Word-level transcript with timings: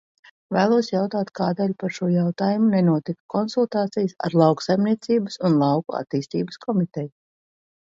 Vēlos 0.55 0.87
jautāt, 0.91 1.27
kādēļ 1.39 1.73
par 1.83 1.93
šo 1.97 2.07
jautājumu 2.13 2.71
nenotika 2.77 3.21
konsultācijas 3.35 4.17
ar 4.29 4.39
Lauksaimniecības 4.45 5.39
un 5.51 5.61
lauku 5.67 6.01
attīstības 6.03 6.63
komiteju? 6.67 7.17